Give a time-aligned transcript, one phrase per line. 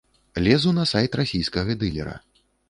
[0.47, 2.17] Лезу на сайт расійскага дылера.